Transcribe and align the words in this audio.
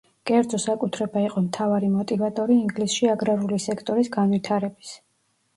კერძო 0.27 0.59
საკუთრება 0.61 1.21
იყო 1.25 1.43
მთავარი 1.49 1.91
მოტივატორი 1.97 2.57
ინგლისში 2.63 3.13
აგრარული 3.17 3.63
სექტორის 3.67 4.11
განვითარების. 4.17 4.99